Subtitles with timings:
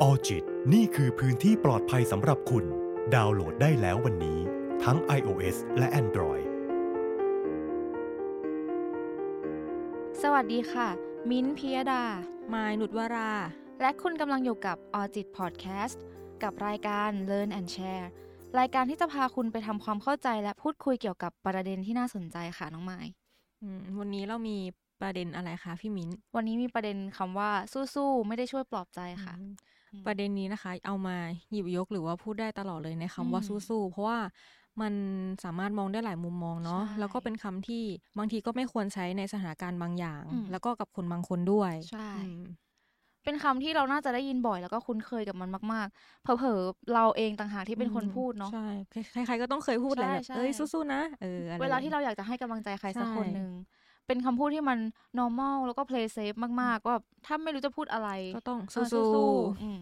[0.00, 2.64] ออจิตนี่คือพื้นที่ปลอดภัยสำหรับคุณ
[3.14, 4.38] ดาวน์โหลดได้แล้ววันนี้
[4.84, 6.44] ทั้ง iOS และ Android
[10.22, 10.88] สวัสดีค่ะ
[11.30, 12.04] มิ้นท์พิยดา
[12.52, 13.32] มายนุชวรา
[13.80, 15.98] และคุณกำลังอยู่กับ o r g i t Podcast
[16.42, 18.06] กับรายการ Learn and Share
[18.58, 23.00] รายการที่จะพาคุณไปทำความเข้าใจและพูดคุยเกี่ยวกับประเด็นที่น่าสนใจค่ะน้องไม้
[23.62, 24.58] อืมวันนี้เรามี
[25.00, 27.50] ประเด็นอะไรคะพี่มิ้น วันนี้มีประเด็นคำว่า
[27.94, 29.54] สู้ๆไม่ได้ช่วยปลอบใจค่ะอืมอืม
[30.06, 31.16] ประเด็นนี้นะคะ เอามา
[31.50, 34.18] หยิบยกหรือว่าพูดได้ตลอดเลยในคำว่าอืมสู้ๆเพราะว่า
[34.80, 34.94] มัน
[35.44, 37.82] สามารถมองได้หลายมุมมองเนาะใช่แล้วก็เป็นคำที่
[38.18, 42.38] บางทีก็ไม่ควรใช้ในสถานการณ์บางอย่างอืมแล้วก็กับคนบางคนด้วยใช่อืม
[43.24, 48.58] เป็นคำที่เราน่าจะได้ยินบ่อยแล้วก็คุ้นเคยกับมันมาก ๆ เผลอๆเราเองต่างหากที่เป็นคนพูดเนาะใช่
[49.10, 53.50] ใครๆก็ต้องเคยพูดแหละใช่แบบใช่เอ้ยสู้ๆนะเอออะไรเวลาที่เราอยากจะให้กำลังใจใครสักใช่คนหนึ่ง
[54.06, 54.78] เป็นคำพูดที่มัน
[55.18, 59.78] normal แล้วก็ play safe มากๆว่าถ้าไม่รู้จะพูดอะไรก็ต้องเออสู้ๆอืม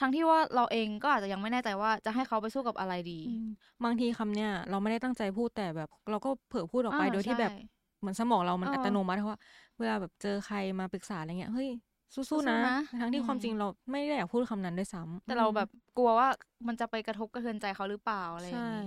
[0.00, 3.44] ทั้งที่ว่าเราเองก็อาจจะยังไม่แน่ใจว่าจะให้เขาไปสู้กับอะไรดีๆอืม
[3.84, 7.68] บางทีคำเนี้ยเราไม่ได้ตั้งใจพูดแต่แบบ เราก็เผลอพูดออกไปอ่าโดยที่แบบใช่
[8.00, 9.38] เหมือนสมองเรามันเอออัอัตโนมัติว่า
[9.78, 11.68] เวลาแบบเจอใครมาปรึกษาอะไรเงี้ยเฮ้ย
[12.14, 16.28] สู้ๆสู้นะๆนะทั้งที่อืม ความจริงเราไม่ได้อยากพูดคำนั้นด้วยซ้ำแต่เราแบบกลัวว่า
[16.66, 18.82] มันจะไปกระทบกระเทือนใจเขาหรือเปล่าอะไรอย่างใช่นี้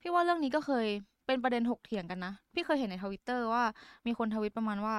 [0.00, 0.86] พี่ว่าเรื่องนี้ก็เคย
[1.30, 3.62] เป็นประเด็นถกเถียงกันนะ พี่เคยเห็นในทวิตเตอร์ว่า
[4.06, 4.94] มีคนทวิตประมาณว่า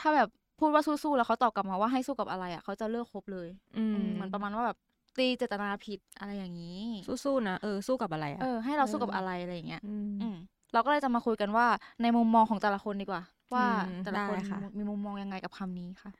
[0.00, 4.76] ถ้าแบบพูดว่าสู้ๆแล้วเขาตอบกลับมาว่าให้สู้กับอะไรอะเขาจะเลิกคบเลย อืมอืมเหมือนประมาณว่าแบบ
[5.18, 6.82] ตีเจตนาผิดอะไรอย่างนี้
[7.24, 10.36] สู้ๆนะเออสู้กับอะไรอะเออให้เราสู้กับเออออะไรอะไรอย่างเงี้ยมอืม
[10.72, 11.66] เราก็เลยจะมาคุยกันว่า
[12.02, 13.22] ในมุมมองของแต่ละคนดีกว่า
[13.54, 16.10] ว่าอืมแต่ละคนได้ค่ะมีมุมมองยังไงกับคำนี้ค่ะ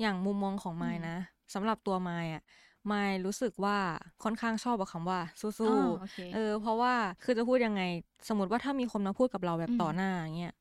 [0.00, 1.16] อย่างมุมมองของไมายอืมนะ
[1.54, 2.42] สำหรับตัวไมายอะ
[2.86, 3.78] ไมายรู้สึกว่า
[4.22, 7.82] ค่อนข้างชอบกับคำว่าสู้อ๋อโอเคๆเออ เพราะว่าคือจะพูดยังไง
[8.28, 10.52] สมมติว่าถ้ามีคนมาพูดกับเราแบบอืมต่อหน้าอย่างเงี้ย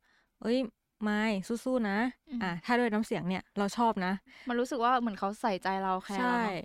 [0.42, 0.58] เอ้ย
[1.04, 1.98] ไมายสู้ๆนะ
[2.30, 4.14] อืมอะถ้าด้วยน้ำเสียงเนี่ยเราชอบนะ
[4.48, 6.56] มันรู้สึกว่าเหมือนเขาใส่ใจเราแคร์ใช่เราเนอะ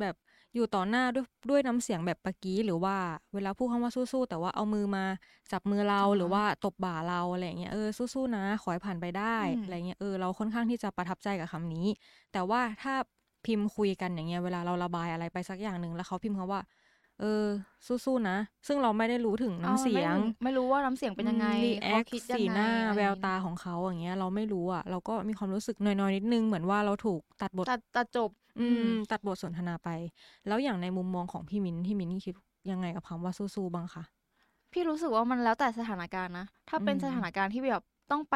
[0.00, 0.14] แบบ
[0.54, 2.96] อยู่ต่อหน้าด้วยด้วยน้ำเสียงแบบปะกี้ หรือว่า
[3.34, 5.04] เวลาพูดคำว่าสู้ๆแต่ว่าเอามือมา
[5.52, 11.86] จับมือเราอ๋อหรือว่าตบบ่าเราอะไรอย่างเงี้ยเออสู้ๆนะ ขอให้ผ่านไปได้อืมอะไรเงี้ยเออเราค่อนข้างที่จะประทับใจกับคำนี้
[12.32, 12.94] แต่ว่าถ้า
[13.46, 16.60] พิมพ์คุยกันอย่างเงี้ยเวลาเราระบายอะไรไปสักอย่างหนึ่งแล้วเขาพิมพ์คำว่า
[17.20, 17.44] เออ
[17.86, 29.88] สู้ๆนะ ซึ่งเราไม่ได้รู้ถึงน้ำเสียงอาไม่รู้ไม่รู้ว่าน้ำเสียงเป็นยังไงรีแอเขาคคิดยังไงสีหน้าอะไรแวอย่วงงี้ตาของเขาอย่างเงี้ย เราไม่รู้อะ เราก็มีความรู้สึกน้อยๆนิดนึงเหมือนว่าเราถูกตัดบทตัดตัดจบ อืม ตัดบทสนทนาไป
[30.46, 32.34] แล้วอย่างในมุมมองของพี่มิ้นที่มิ้นคิด
[32.70, 34.04] ยังไงกับคำว่าสู้ๆบ้างคะ
[34.72, 38.34] พี่รู้สึกว่ามันแล้วแต่สถานการณ์นะ ถ้าเป็นอืมสถานการณ์ที่แบบต้องไป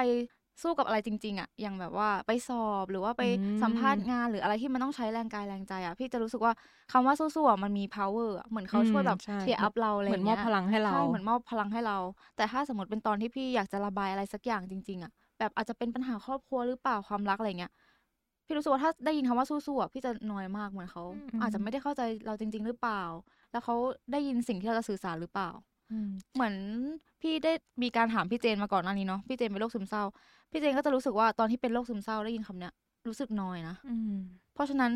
[0.63, 3.25] สู้กับอะไรจริง ๆอะอย่างแบบว่าไปสอบหรือว่าไปอื
[3.63, 6.53] มสัมภาษณ์งานหรืออะไรที่มันต้องใช้แรงกายแรงใจอะพี่จะรู้สึกว่า
[6.93, 11.99] คำว่าสู้ๆอะมันมี power อะเหมือนเขาช่วยแบบใช่เชียร์อัพเราอะไรอเหมือนย่างมอเงี้บยพลังให้เราใช่เหมือนมอบพลังให้เรา
[12.37, 17.73] แต่ถ้าสมมติเป็นตอนที่พี่อยากจะระบายอะไรสักอย่างจริง ๆอะแบบอาจจะเป็นปัญหาครอบครัวหรือเปล่าความรักอะไรเงี้ย
[18.47, 23.03] พี่รู้สึกว่าถ้าได้ยินคำว่าสู้ๆอะพี่จะนอยมากเหมือนเขาอืมอาจจะไม่ได้เข้าใจเราจริง ๆ หรือเปล่า
[23.51, 23.75] แล้วเขา
[24.13, 25.78] ได้ยินสิ่งที่เราจะสื่อสารหรือเปล่าอืม
[26.35, 26.55] เหมือน
[27.21, 30.03] พี่ได้มีการถามพี่เจนมาก่อนหน้านี้เนาะพี่เจนเป็นโรคซึมเศร้า
[30.51, 32.73] พี่เจนก็จะรู้สึกว่าตอนที่เป็นโรคซึมเศร้าได้ยินคำเนี้ย
[33.07, 34.15] รู้สึกน้อยนะอืม
[34.55, 34.93] เพราะฉะนั้น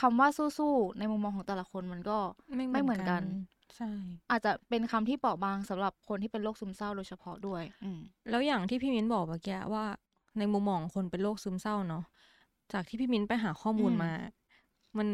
[0.00, 2.18] คำว่าสู้ๆในมุมมองของแต่ละคนมันก็
[2.72, 3.22] ไม่เหมือนกัน
[3.76, 3.88] ใช่
[4.30, 9.84] อาจจะเป็นคำที่เปราะบางสำหรับคนที่เป็นโรคซึมเศร้าโดยเฉพาะด้วย อืมแล้วอย่างที่พี่มิ้นบอกเมื่อกี้ว่า
[10.38, 12.04] ในมุมมองของคนเป็นโรคซึมเศร้าเนาะ
[12.72, 14.12] จากที่พี่มิ้นไปหาข้อมูลอืมมา
[14.98, 15.08] มัน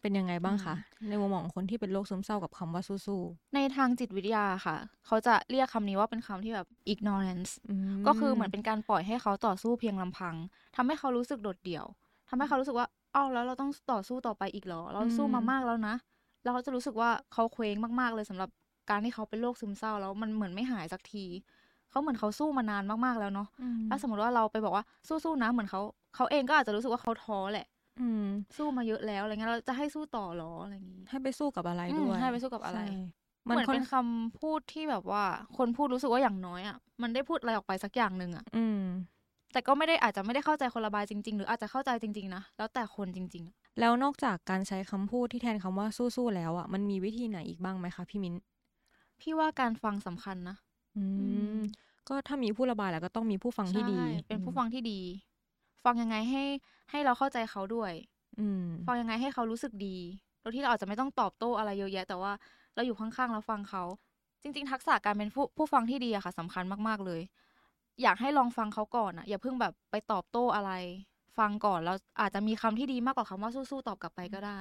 [0.00, 3.20] เป็นยังไงบ้างคะอืมในมุมมองของคนที่เป็นโรคซึมเศร้ากับคำว่าสู้
[3.54, 10.34] ในทางจิตวิทยาค่ะ เขาจะเรียกคำนี้ว่าเป็นคำที่แบบ ignorance ๆอืมก็คือเหมือนเป็นการปล่อยให้เขาต่อสู้เพียงลำพัง
[10.76, 11.84] ทำให้เขารู้สึกโดดเดี่ยว
[12.28, 15.94] ทำให้เขารู้สึกว่าอ้าวแล้วเราต้องต่อสู้ต่อไปอีกเหรอ เราสู้มามากแล้วนะ
[16.42, 18.50] แล้วเขาจะรู้สึกว่าเขาเคว้งมากๆเลยสำหรับ
[18.90, 21.24] การที่เขาเป็นโรคซึมเศร้าแล้วมันเหมือนไม่หายสักที
[21.90, 25.80] เขาเหมือนเขาสู้มานานมากๆแล้วเนาะอืมถ้าสมมติว่าเราไปบอกว่าสู้ๆนะเหมือนเขา
[26.16, 27.66] เขาเองก็อาจจะรู้สึกว่าเขาท้อแหละ
[27.98, 28.24] อืม
[28.56, 32.84] สู้มาเยอะแล้วอะไรเงี้ยเราจะให้สู้ต่อเหรออะไรอย่างงี้ให้ไปสู้กับอะไรอืมด้วยให้ไปสู้กับอะไรใช่
[33.50, 35.24] เหมือนค่เป็นคำพูดที่แบบว่า
[35.56, 38.78] คนพูดรู้สึกว่าอย่างน้อยอะมันได้พูดอะไรออกไปสักอย่างหนึ่งอะอืม
[39.52, 45.86] แต่ก็ไม่ได้อาจจะไม่ได้เข้าใจคนระบายจริง ๆ หรืออาจจะเข้าใจจริง ๆ นะแล้วแต่คนจริงๆอะแล้วนอกจากการใช้คำพูดที่แทนคำว่า
[46.16, 48.34] สู้ๆแล้วอะมันมีวิธีไหนอีกบ้างไหมคะพี่มิ้น
[49.20, 50.56] พี่ว่าการฟังสำคัญนะ
[50.96, 51.58] อือืมม
[52.08, 55.00] ก็ถ้ามีผู้ระบายแล้วก็ต้องมีผู้ฟังที่ดีใช่เป็นผู้ฟังที่ดี
[55.84, 56.44] ฟังยังไงให้
[56.90, 57.92] ให้เราเข้าใจเขาด้วย
[58.38, 59.96] อืม ฟังยังไงให้เขารู้สึกดี
[60.40, 62.32] โดยที่เราอาจจะไม่ต้องตอบโต้อะไรเยอะแยะ แต่ว่า
[62.74, 63.84] เราอยู่ข้างๆแล้วฟังเขา
[64.42, 67.20] จริง ๆ ทักษะการเป็นผู้ผู้ฟังที่ดีอะค่ะสำคัญมากๆเลย
[68.02, 70.72] อยากให้ลองฟังเขาก่อนอะอย่าเพิ่งแบบไปตอบโต้อะไร
[71.38, 74.60] ฟังก่อนแล้วอาจจะมีคำที่ดีมากกว่าคำว่าสู้ๆตอบกลับไปก็ได้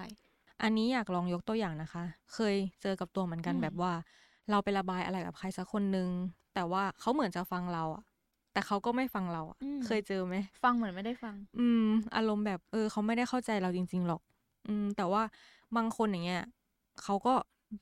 [0.62, 2.04] อันนี้อยากลองยกตัวอย่างนะคะ
[2.34, 3.94] เคยเจอกับตัวเหมือนกันอืมแบบว่า
[4.50, 6.10] เราไประบายอะไรกับใครสักคนนึง
[6.54, 8.04] แต่ว่าเขาเหมือนจะฟังเราอะ
[8.58, 11.84] แต่เขาก็ไม่ฟังเราอะอืมเคยเจอไหม ฟังเหมือนไม่ได้ฟัง อืม
[12.16, 14.22] อารมณ์แบบ เออ เขาไม่ได้เข้าใจเราจริง ๆ หรอก
[14.68, 15.24] อืม แต่ว่า
[15.76, 16.42] บางคนอย่างเงี้ย
[17.04, 17.34] เขาก็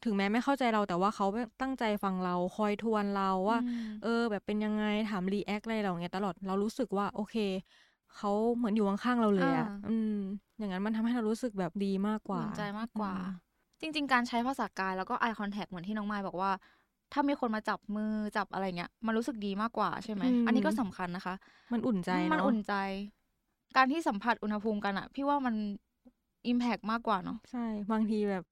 [0.04, 1.25] ถึงแม้ไม่เข้าใจเราแต่ว่าเขา
[1.62, 7.36] ตั้งใจฟังเราคอยทวนเราว่าอืมเออ แบบเป็นยังไงถาม react อะไรเราเงี้ยตลอดเรารู้สึกว่า โอเค
[8.16, 10.12] เขาเหมือนอยู่ข้างๆเราเลยอะอ่าอืม
[10.57, 13.25] อย่างนั้นมันทำให้เรารู้สึกแบบดีมากกว่าอุ่นใจมากกว่าอืม
[13.81, 16.51] จริง ๆ การใช้ภาษากายแล้วก็ eye contact เหมือนที่น้องไมายบอกว่า
[17.13, 21.35] ถ้ามีคนมาจับมือจับอะไรเงี้ย มันรู้สึกดีมากกว่าใช่ไหมอืมอันนี้ก็สำคัญนะคะ
[21.71, 22.73] มันอุ่นใจมันเนาะอุ่นใจ
[23.75, 25.55] การที่สัมผัสอุณหภูมิกันอะพี่ว่ามัน
[26.51, 27.59] impact มากกว่าเนาะใช่
[27.91, 28.43] บางทีแบบ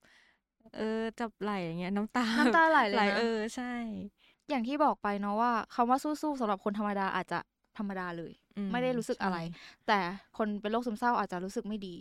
[0.74, 3.72] เออ จับไหลอย่างเงี้ยน้ำตาน้ำตาไหลเลยไหลนะเออใช่
[4.48, 7.38] อย่างที่บอกไปเนาะว่าคำว่าสู้ๆสำหรับคนธรรมดาอาจจะ
[7.78, 9.98] ธรรมดาเลยอืไม่ได้รู้สึกอะไรใช่แต่
[10.38, 11.96] คนเป็นโรคซึมเศร้าอาจจะรู้สึกไม่ดี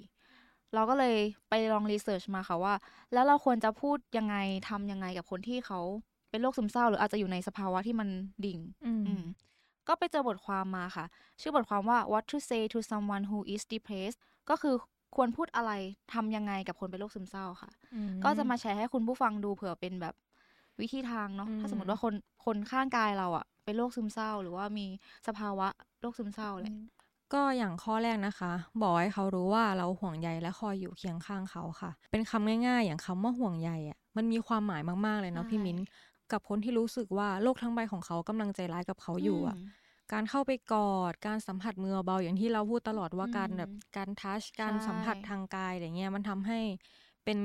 [0.74, 1.16] เราก็เลย
[1.50, 2.74] ไปลองรีเสิร์ชมาค่ะว่า
[3.14, 4.36] แล้วเราควรจะพูดยังไง
[4.70, 5.80] ทำยังไงกับคนที่เขา
[6.34, 8.10] เป็นโรคซึมเศร้า หรืออาจจะอยู่ในสภาวะที่มัน
[8.46, 9.24] ดิ่ง อืมอืม
[9.88, 11.06] ก็ไปเจอบทความมาค่ะ
[11.42, 14.20] ชื่อบทความว่า what to say to someone who is depressed
[14.50, 14.76] ก็คือ
[15.16, 15.72] ควรพูดอะไร
[16.14, 20.16] ทำยังไงกับคนเป็นโรคซึมเศร้าค่ะอืก็จะมาแชร์ให้คุณผู้ฟังดูเผื่อเป็นแบบ
[20.80, 22.14] วิธีทางเนาะอืมถ้าสมมติว่าคน
[22.46, 24.86] คนข้างกายเราอะเป็นโรคซึมเศร้า หรือว่ามี
[25.28, 25.68] สภาวะ
[26.02, 26.74] โรคซึมเศร้าแหละ
[27.34, 28.52] ก็อย่างข้อแรกนะคะ
[28.82, 35.78] บอกให้เขารู้ว่าเราห่วงใยและคอยอยู่เคียงข้างเขาค่ะ เป็นคำง่าย ๆ อย่างคำว่าห่วงใยอะมันมีความหมายมากๆเลยเนาะใช่พี่มิ้น
[36.32, 39.74] กับคนที่รู้สึกว่าโลกทั้งใบของเขากำลังใจร้ายกับเขาอยู่อะม
[40.14, 46.60] การเข้าไปกอด การสัมผัสมือเบาอย่างที่เราพูดตลอดว่าอืมการแบบการทัชการใช่สัมผัสทางกายอะไรเงี้ยมันทำให้
[47.26, 47.40] เป็น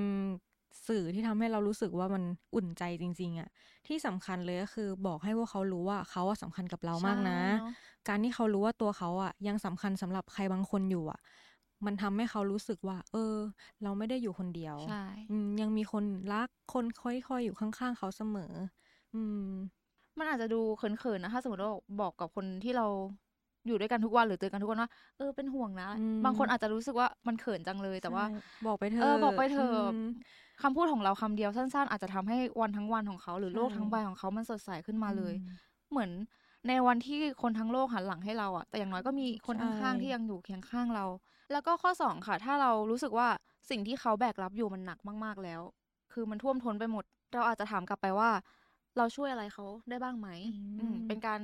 [0.87, 2.23] สื่อที่ทำให้เรารู้สึกว่ามัน
[2.55, 3.49] อุ่นใจจริง ๆอะ
[3.87, 7.43] ที่สำคัญเลยก็คือบอกให้พวกเขารู้ว่าเขาอะสำคัญกับเรามากนะใช่
[8.07, 11.21] เอการที่เขารู้ว่าตัวเขาอะยังสำคัญสำหรับใครบางคนอยู่อะ
[11.87, 13.37] มันทำให้เขารู้สึกว่า เออ
[13.83, 18.53] เราไม่ได้อยู่คนเดียวใช่อืมยังมีคนรักคนคอยคอยอยู่ข้างๆเขาเสมอ
[19.15, 19.45] อืม
[20.19, 22.87] มันอาจจะดูเขินๆนะถ้าสมมติว่าบอกกับคนที่เรา
[23.67, 28.29] อยู่ด้วยกันทุกวันหรือเจอกันทุกวันว่าเออเป็นห่วงนะอืมบางคนอาจจะรู้สึกว่ามันเขินจังเลยแต่ว่าใช่
[28.65, 29.97] บอกไปเถอะเออบอกไปเถอะม
[30.63, 35.45] คำพูดของเราคำเดียวสั้น ๆ อาจจะทำให้วันทั้งวันของเขา หรือใช่โลกทั้งใบของเขามันสดใสขึ้นมาเลยอืม
[35.91, 36.11] เหมือน
[36.66, 41.05] ในวันที่คนทั้งโลกหันหลังให้เราอะแต่อย่างน้อยก็มีคนใช่ข้างๆที่ยังอยู่เคียงข้างเรา
[41.52, 43.28] แล้วก็ข้อสองค่ะ ถ้าเรารู้สึกว่า
[43.70, 45.62] สิ่งที่เขาแบกรับอยู่มันหนักมากๆแล้ว
[46.12, 48.31] คือมันท่วมท้นไปหมด เราอาจจะถามกลับไปว่า
[48.96, 51.40] เราช่วยอะไรเขาได้บ้างไหมอืมอืมเป็นการ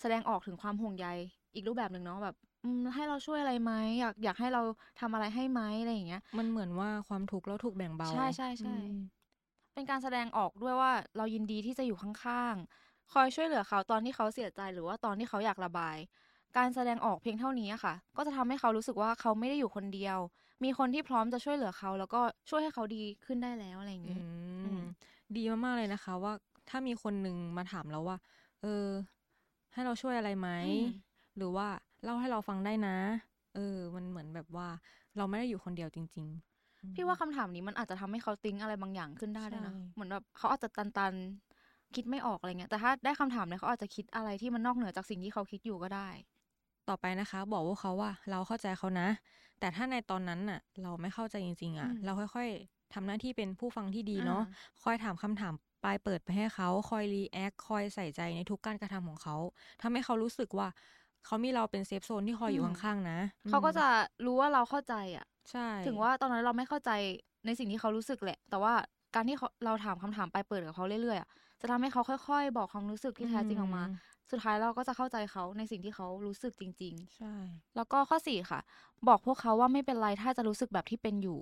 [0.00, 1.06] แสดงออกถึงความห่วงใย
[1.54, 4.60] อีกรูปแบบหนึ่งเนาะแบบอืมให้เราช่วยอะไรไหมอยากอยากให้เรา
[5.00, 8.88] ทำอะไรให้ไหมอะไรอย่างเงี้ย มันเหมือนว่าความทุกข์เราถูกแบ่งเบา ใช่ใช่ใช่อืม
[9.74, 15.96] เป็นการแสดงออกด้วยว่าเรายินดีที่จะอยู่ข้างๆ คอยช่วยเหลือเขาตอนที่เขาเสียใจหรือว่าตอนที่เขาอยากระบาย
[16.56, 20.18] การแสดงออกเพียงเท่านี้อะค่ะ ก็จะทำให้เขารู้สึกว่าเขาไม่ได้อยู่คนเดียว
[20.64, 22.20] มีคนที่พร้อมจะช่วยเหลือเขา แล้วก็
[22.50, 24.20] ช่วยให้เขาดีขึ้นได้แล้วอะไรอย่างอืนี้
[24.62, 24.82] อืมม
[25.34, 26.32] ดีมากๆเลยนะคะ ว่า
[26.68, 28.16] ถ้ามีคนหนึ่งมาถามเราว่า
[28.60, 28.68] เออ
[29.72, 30.86] ให้เราช่วยอะไรไหมอืม
[31.36, 31.68] หรือว่า
[32.04, 32.96] เล่าให้เราฟังได้นะ
[33.54, 34.68] เออ มันเหมือนแบบว่า
[35.16, 36.26] เราไม่ได้อยู่คนเดียวจริง
[36.62, 41.51] ๆ พี่ว่าคำถามนี้มันอาจจะทำให้เขาติ้งอะไรบางอย่างขึ้นได้ด้วยนะใช่เหมือนแบบเขาอาจจะตันๆ
[41.96, 46.08] คิดไม่ออกอะไรเงี้ย แต่ถ้าได้คำถามเนี่ยเขาอาจจะคิดอะไรที่มันนอกเหนือจากสิ่งที่เขาคิดอยู่ก็ได้
[46.88, 49.08] ต่อไปนะคะ บอกพวกเขาว่า เราเข้าใจเขานะ
[49.60, 55.54] แต่ถ้าในตอนนั้นน่ะ เราไม่เข้าใจจริง ๆอะอืมเราค่อย ๆทำหน้าที่เป็นผู้ฟังที่ดีเนาะอ่คอยถามคำถาม
[55.84, 59.36] ปลายเปิดไปให้เขาคอย react คอยใส่ใจในทุกการกระทำของเขา
[59.82, 60.68] ทำให้เขารู้สึกว่า
[61.26, 63.18] เขามีเราเป็น safe zone ที่คอยอยู่อืมข้างๆนะ
[63.48, 63.86] เขาก็อืมจะ
[64.26, 66.90] รู้ว่าเราเข้าใจอะ ใช่ ถึงว่าตอนนั้นเราไม่เข้าใจ
[67.46, 68.74] ในสิ่งที่เขารู้สึกแหละ แต่ว่า
[69.14, 71.28] การที่เขาเราถามคำถามปลายเปิดกับเขาเรื่อยๆอะ
[71.60, 73.82] จะทำให้เขาค่อยๆ บอกความรู้สึกที่แท้จริงออกมา
[74.30, 78.60] สุดท้ายเราก็จะเข้าใจเขาในสิ่งที่เขารู้สึกจริงใช่ๆแล้วก็ข้อสี่ค่ะ
[79.08, 81.38] บอกพวกเขาว่าไม่เป็นไรถ้าจะรู้สึกแบบที่เป็นอยู่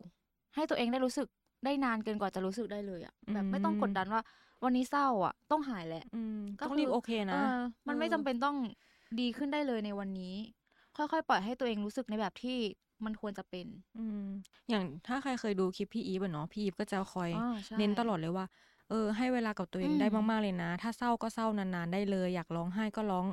[0.55, 1.27] ให้ตัวเองได้รู้สึก
[1.65, 4.21] ได้นานเกินกว่าจะรู้สึกได้เลยอะแบบไม่ต้องกดดันว่า
[4.65, 7.37] วันนี้เศร้าอะ ต้องหายแหละอืมก็ต้องคือรีบโอเคนะเออ
[7.89, 8.57] มันไม่เออจำเป็นต้อง
[9.21, 10.35] ดีขึ้นได้เลยในวันนี้
[11.13, 12.59] ค่อยๆ ปล่อยให้ตัวเองรู้สึกในแบบที่
[13.05, 13.67] มันควรจะเป็น
[13.97, 14.19] อืม
[14.71, 17.39] อย่างถ้าใครเคยดูคลิปพี่อีฟอะเนาะพี่อีฟก็จะคอยอ่า
[17.69, 18.47] ใช่เน้นตลอดเลยว่า
[18.89, 23.27] เออ ให้เวลากับตัวเองอืมได้มากๆเลยนะ ถ้าเศร้าก็เศร้านานๆได้เลย อยากร้องไห้ก็ร้อง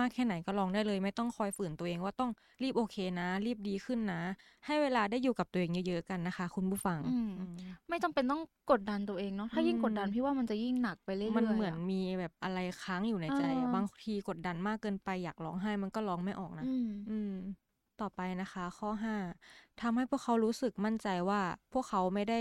[0.00, 2.30] มากแค่ไหนก็ร้องได้เลย ไม่ต้องคอยฝืนตัวเองว่าต้อง
[2.62, 4.20] รีบโอเคนะ รีบดีขึ้นนะ
[4.66, 7.54] ให้เวลาได้อยู่กับตัวเองเยอะๆกันนะคะ คุณผู้ฟังอืมอืม
[7.88, 17.30] ไม่จำเป็นต้องกดดันตัวเองเนาะถ้ายิ่งอืมกดดันพี่ว่ามันจะยิ่งหนักไปเรื่อยๆมันเหมือนอะมีแบบอะไรค้างอยู่ในใจอะเออบางทีกดดันมากเกินไปอยากร้องไห้มันก็ร้องไม่ออกนะอืมอืม
[18.00, 19.16] ต่อไปนะคะ ข้อห้า
[19.80, 21.40] ทำให้พวกเขารู้สึกมั่นใจว่า
[21.72, 22.40] พวกเขาไม่ได้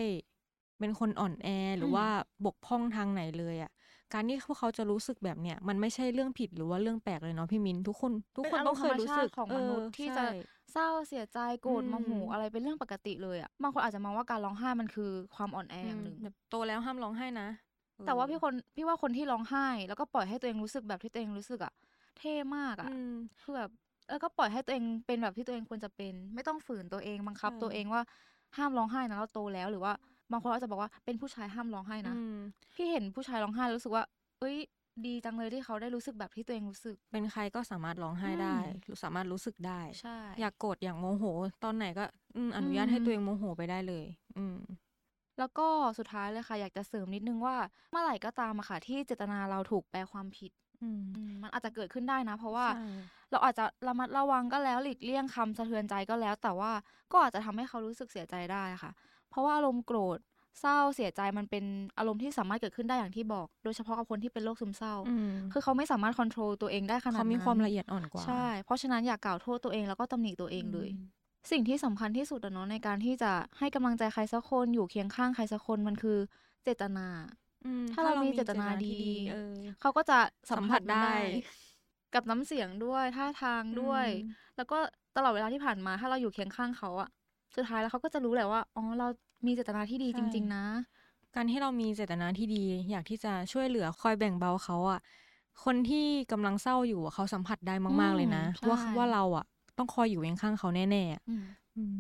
[0.80, 2.08] เป็นคนอ่อนแอหรือมว่า
[2.46, 3.72] บกพร่องทางไหนเลยอะ่ะ
[4.14, 10.26] การที่พวกเขาจะรู้สึกแบบเนี้ยมันไม่ใช่เรื่องผิดหรือว่าเรื่องแปลกเลยเนาะพี่มินทุกคน ทุกคนต้องเคยรู้สึกเป็นอารมณ์ธรรมชาติของมนุษย์เออที่จะใช่
[10.72, 17.48] เศร้าเสียใจโกรธอืมโมโหอะไรเป็นเรื่องปกติเลยอะบางคนอาจจะมองว่าการร้องไห้มันคือความอ่อนแออย่างหนึ่งอืมแบบโตแล้วห้ามร้องไห้นะ
[17.98, 21.74] เออแต่ว่าพี่คนพี่ว่าคนที่ร้องไห้ แล้วก็ปล่อยให้ตัวเองรู้สึกแบบที่ตัวเองรู้สึกอะ
[22.18, 23.70] เท่มากอะอืมคือแบบ
[24.08, 28.02] เออก็ปล่อยให้ตัวเองเป็นแบบที่ตัวเองควรจะเป็น ไม่ต้องฝืนตัวเองบังคับใช่ตัวเองว่า
[28.58, 29.94] ห้ามร้องไห้นะเราโตแล้วหรือว่า
[30.34, 32.34] บางคนอาจจะบอกว่าเป็นผู้ชายห้ามร้องไห้นะอืม
[32.76, 34.06] พี่เห็นผู้ชายร้องไห้แล้วรู้สึกว่า
[34.40, 34.58] เอ้ย
[35.06, 38.58] ดีจังเลยที่เขาได้รู้สึกแบบที่ตัวเองรู้สึก เป็นใครก็สามารถร้องไห้อืมได้
[38.90, 41.24] รู้สามารถรู้สึกได้ใช่อยากโกรธอยากโมโห
[41.64, 44.06] ตอนไหนก็อืมอนุญาตให้อืมตัวเองโมโหไปได้เลย
[44.38, 44.58] อืม
[45.40, 47.56] แล้วก็สุดท้ายเลยค่ะ อยากจะเสริมนิดนึงว่า
[47.92, 52.80] เมื่อไหร่ก็ตามอะค่ะ ที่เจตนาเราถูกแปลความผิดอืมอืมมันอาจจะเกิดขึ้นได้นะ เพราะว่าใช่
[53.32, 56.72] เราอาจจะระมัดระวังก็แล้วหลีกเลี่ยงคำสะเทือนใจก็แล้ว แต่ว่า
[57.12, 58.92] ก็อาจจะทำให้เขารู้สึกเสียใจได้ค่ะ
[59.34, 60.20] เพราะว่าอารมณ์โกรธ
[60.62, 61.64] เศร้าเสียใจมันเป็น
[61.98, 70.90] อารมณ์ที่สามารถเกิดขึ้นได้อย่างที่บอก โดยเฉพาะกับคนที่เป็นโรคซึมเศร้าอืมคือเขาไม่สามารถควบคุมตัวเองได้ขนาดนั้นเขามีความละเอียดอ่อนกว่าใช่เพราะฉะนั้นอย่ากกล่าวโทษตัวเองแล้วก็ตำหนิตัวเองเลย
[71.52, 76.18] สิ่งที่สำคัญที่สุดอะเนาะในการที่จะให้กำลังใจใครสักคนอยู่เคียงข้างใครสักคนมันคือ
[76.64, 77.08] เจตนา
[77.64, 81.10] อืมถ้าเรามีเจตนาที่ดีเออเขาก็จะสัมสัมผัผัสสได้ได้
[82.14, 84.78] กับน้ำเสียงด้วยท่าทางด้วยอืมแล้วก็
[85.16, 87.10] ตลอดเวลาที่ผ่านมา ถ้าเราอยู่เคียงข้างเขาอะ
[87.56, 89.08] สุดท้ายแล้วเขาก็จะรู้แหละว่าอ๋อเรา
[89.46, 90.64] มีเจตนาที่ดีจริง ๆ นะ
[91.36, 95.00] การที่เรามีเจตนาที่ดี อยากที่จะช่วยเหลือคอยแบ่งเบาเขาอะ
[95.64, 99.46] คนที่กำลังเศร้าอยู่อะเขาสัมผัสได้มาก ๆเลยนะอืมว่าใช่ว่าเราอะ
[99.78, 101.44] ต้องคอยอยู่เคียงข้างเขาแน่ๆอะอืม
[101.76, 102.00] อืม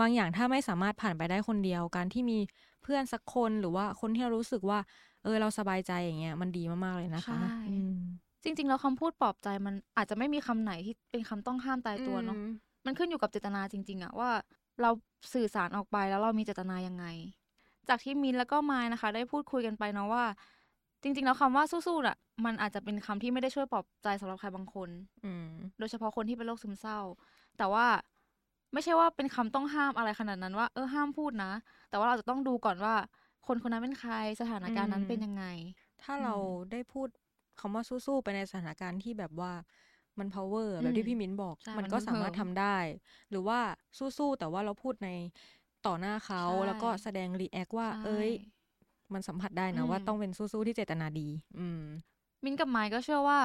[0.00, 2.38] บางอย่างถ้าไม่สามารถผ่านไปได้คนเดียว การที่มี
[2.82, 4.78] เพื่อนสักคนหรือว่าคนที่เรารู้สึกว่า
[5.22, 7.92] เออเราสบายใจอย่างเงี้ยมันดีมากๆเลยนะคะใช่อืม
[8.44, 12.46] จริง ๆ แล้วคำพูดปลอบใจมันอาจจะไม่มีคำไหนที่เป็นคำต้องห้ามตายตัวเนาะอืม
[12.86, 14.30] มันขึ้นอยู่กับเจตนาจริง ๆอะว่า
[14.80, 14.90] เรา
[15.34, 17.04] สื่อสารออกไปแล้วเรามีเจตนายังไง
[17.88, 20.24] จากที่มินแล้วก็มายนะคะ ได้พูดคุยกันไปเนาะว่า
[21.02, 24.88] จริง ๆ แล้วคำว่าสู้ๆน่ะ มันอาจจะเป็นคำที่ไม่ได้ช่วยปลอบใจสำหรับใครบางคน
[25.24, 25.48] อืม
[25.78, 26.98] โดยเฉพาะคนที่เป็นโรคซึมเศร้า
[27.58, 27.86] แต่ว่า
[28.72, 31.52] ไม่ใช่ว่าเป็นคำต้องห้ามอะไรขนาดนั้นว่าเออห้ามพูดนะ
[31.88, 32.94] แต่ว่าเราจะต้องดูก่อนว่า
[33.46, 35.44] คนคนนั้นเป็นใครสถานการณ์นั้นอืมเป็นยังไง
[36.02, 36.34] ถ้าเรา
[36.72, 37.08] ได้พูด
[37.60, 39.52] คำว่าสู้ๆไปในสถานการณ์ที่แบบว่า
[40.18, 42.76] มัน power อะแบบอืที่มพี่มิ้นบอกใช่มันมันก็ฮึกสามารถเหิมทำได้
[43.30, 43.58] หรือว่า
[44.18, 45.08] สู้ๆแต่ว่าเราพูดใน
[45.86, 48.30] ต่อหน้าเขาใช่แล้วก็แสดง react ว่าใช่เอ้ย
[49.12, 51.28] มันสัมผัสได้นะอืมว่าต้องเป็นสู้ๆที่เจตนาดี
[51.58, 51.82] อืม
[52.44, 53.38] มินกับไมค์ก็เชื่อว่า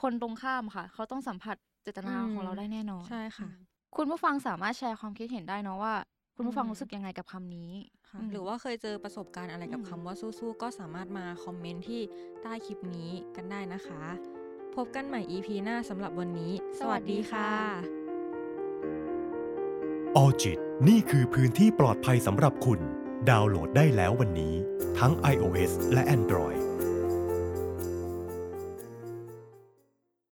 [0.00, 3.56] คนตรงข้ามค่ะ เขาต้องสัมผัสเจตนาอืมของเราได้แน่นอนใช่ค่ะอืม
[3.96, 5.94] คุณผู้ฟังสามารถแชร์ความคิดเห็นได้เนาะว่า
[6.34, 7.70] คุณผู้ฟังอืมรู้สึกยังไงกับคำนี้
[8.10, 12.00] ค่ะอืมหรือว่าเคยเจอประสบการณ์อะไรกับอืมคำว่าสู้ๆ ก็สามารถมาคอมเมนต์ที่
[12.42, 14.37] ใต้คลิปนี้กันได้นะคะ
[14.78, 17.50] พบกันใหม่ EP หน้าสำหรับวันนี้ สวัสดีค่ะ
[20.16, 20.58] ออจิต
[20.88, 22.80] นี่คือพื้นที่ปลอดภัยสำหรับคุณ
[23.30, 24.54] ดาวน์โหลดได้แล้ววันนี้
[24.98, 26.58] ทั้ง iOS และ Android